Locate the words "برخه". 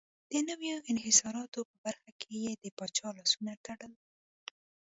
1.85-2.11